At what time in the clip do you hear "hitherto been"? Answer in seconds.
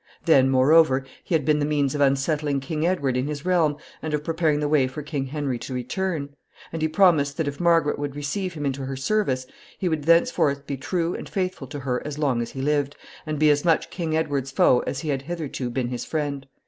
15.21-15.89